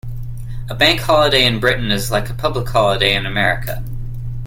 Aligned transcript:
A 0.67 0.73
Bank 0.73 0.99
Holiday 1.01 1.45
in 1.45 1.59
Britain 1.59 1.91
is 1.91 2.09
like 2.09 2.31
a 2.31 2.33
public 2.33 2.67
holiday 2.67 3.13
in 3.13 3.27
America 3.27 3.83